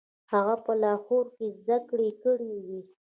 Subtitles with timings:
[0.31, 2.81] هغه په لاهور کې زده کړې کړې وې.